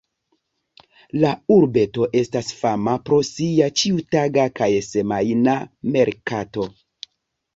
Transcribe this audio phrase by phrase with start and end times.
[1.23, 5.55] La urbeto estas fama pro sia ĉiutaga kaj semajna
[5.97, 6.65] merkato.